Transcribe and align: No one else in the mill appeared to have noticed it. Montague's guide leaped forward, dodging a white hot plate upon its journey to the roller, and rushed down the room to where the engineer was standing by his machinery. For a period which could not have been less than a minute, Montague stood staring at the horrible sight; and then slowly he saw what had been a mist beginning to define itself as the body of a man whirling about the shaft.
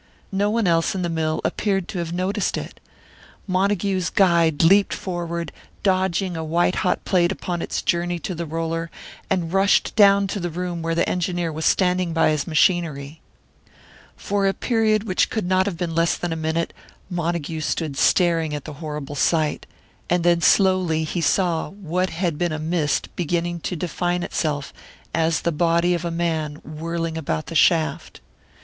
No 0.31 0.49
one 0.49 0.65
else 0.65 0.95
in 0.95 1.03
the 1.03 1.09
mill 1.09 1.41
appeared 1.45 1.87
to 1.89 1.99
have 1.99 2.11
noticed 2.11 2.57
it. 2.57 2.79
Montague's 3.45 4.09
guide 4.09 4.63
leaped 4.63 4.95
forward, 4.95 5.51
dodging 5.83 6.35
a 6.35 6.43
white 6.43 6.77
hot 6.77 7.05
plate 7.05 7.31
upon 7.31 7.61
its 7.61 7.83
journey 7.83 8.17
to 8.17 8.33
the 8.33 8.47
roller, 8.47 8.89
and 9.29 9.53
rushed 9.53 9.95
down 9.95 10.25
the 10.25 10.49
room 10.49 10.79
to 10.79 10.81
where 10.81 10.95
the 10.95 11.07
engineer 11.07 11.51
was 11.51 11.67
standing 11.67 12.13
by 12.13 12.31
his 12.31 12.47
machinery. 12.47 13.21
For 14.17 14.47
a 14.47 14.55
period 14.55 15.03
which 15.03 15.29
could 15.29 15.45
not 15.45 15.67
have 15.67 15.77
been 15.77 15.93
less 15.93 16.17
than 16.17 16.33
a 16.33 16.35
minute, 16.35 16.73
Montague 17.07 17.61
stood 17.61 17.95
staring 17.95 18.55
at 18.55 18.65
the 18.65 18.73
horrible 18.81 19.13
sight; 19.13 19.67
and 20.09 20.23
then 20.23 20.41
slowly 20.41 21.03
he 21.03 21.21
saw 21.21 21.69
what 21.69 22.09
had 22.09 22.39
been 22.39 22.51
a 22.51 22.57
mist 22.57 23.15
beginning 23.15 23.59
to 23.59 23.75
define 23.75 24.23
itself 24.23 24.73
as 25.13 25.41
the 25.41 25.51
body 25.51 25.93
of 25.93 26.03
a 26.03 26.09
man 26.09 26.55
whirling 26.65 27.19
about 27.19 27.45
the 27.45 27.55
shaft. 27.55 28.19